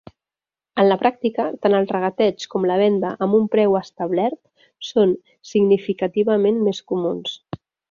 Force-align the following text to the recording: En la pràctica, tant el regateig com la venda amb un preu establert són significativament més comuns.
En 0.83 0.85
la 0.91 0.95
pràctica, 1.01 1.43
tant 1.65 1.75
el 1.79 1.85
regateig 1.91 2.45
com 2.53 2.65
la 2.71 2.79
venda 2.83 3.13
amb 3.27 3.37
un 3.41 3.45
preu 3.57 3.77
establert 3.83 4.41
són 4.89 5.15
significativament 5.53 6.59
més 6.71 6.83
comuns. 6.95 7.39